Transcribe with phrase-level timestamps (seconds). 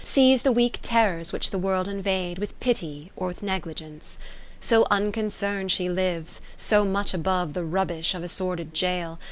[0.03, 4.17] Sees the weak terrors which the World invade With pity or with negligence.
[4.59, 9.19] XII So unconcern'd she lives, so much above The rubbish of a sordid jail.